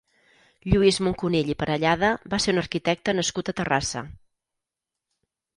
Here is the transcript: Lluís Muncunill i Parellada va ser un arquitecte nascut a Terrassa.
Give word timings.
Lluís 0.71 0.95
Muncunill 1.07 1.51
i 1.53 1.57
Parellada 1.59 2.09
va 2.35 2.41
ser 2.45 2.55
un 2.57 2.63
arquitecte 2.63 3.15
nascut 3.19 3.55
a 3.55 3.59
Terrassa. 3.61 4.07